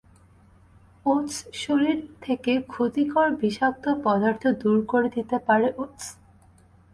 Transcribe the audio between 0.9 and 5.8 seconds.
ওটসশরীর থেকে ক্ষতিকর বিষাক্ত পদার্থ দূর করে দিতে পার